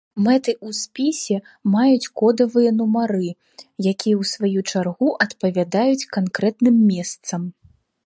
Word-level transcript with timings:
Мэты 0.25 0.51
ў 0.53 0.69
спісе 0.83 1.37
маюць 1.73 2.11
кодавыя 2.21 2.73
нумары, 2.79 3.29
якія 3.91 4.15
ў 4.25 4.33
сваю 4.33 4.59
чаргу 4.71 5.09
адпавядаюць 5.27 6.09
канкрэтным 6.19 6.75
месцам. 6.93 7.51